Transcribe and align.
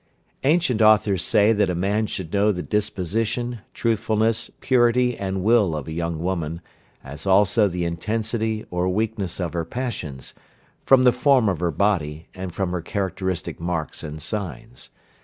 Ancient 0.43 0.81
authors 0.81 1.23
say 1.23 1.53
that 1.53 1.69
a 1.69 1.75
man 1.75 2.07
should 2.07 2.33
know 2.33 2.51
the 2.51 2.63
disposition, 2.63 3.59
truthfulness, 3.71 4.49
purity, 4.59 5.15
and 5.15 5.43
will 5.43 5.75
of 5.75 5.87
a 5.87 5.91
young 5.91 6.17
woman, 6.17 6.59
as 7.03 7.27
also 7.27 7.67
the 7.67 7.85
intensity, 7.85 8.65
or 8.71 8.89
weakness 8.89 9.39
of 9.39 9.53
her 9.53 9.63
passions, 9.63 10.33
from 10.87 11.03
the 11.03 11.11
form 11.13 11.47
of 11.47 11.59
her 11.59 11.69
body, 11.69 12.27
and 12.33 12.51
from 12.55 12.71
her 12.71 12.81
characteristic 12.81 13.59
marks 13.59 14.01
and 14.01 14.23
signs. 14.23 14.89